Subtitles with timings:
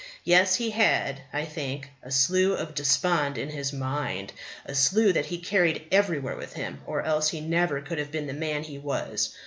[0.23, 4.33] "Yes, he had, I think, a slough of despond in his mind,
[4.65, 8.25] a slough that he carried everywhere with him, or else he never could have been
[8.25, 9.35] the man he was."